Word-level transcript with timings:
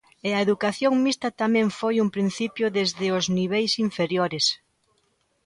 E 0.27 0.29
a 0.37 0.43
educación 0.45 0.93
mixta 1.05 1.29
tamén 1.41 1.67
foi 1.79 1.95
un 2.03 2.09
principio 2.15 2.65
desde 2.77 3.07
os 3.17 3.25
niveis 3.37 3.71
inferiores. 3.87 4.45